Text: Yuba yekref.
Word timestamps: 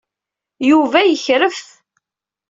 Yuba 0.69 0.99
yekref. 1.03 1.61